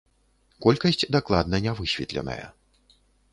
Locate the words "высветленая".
1.81-2.39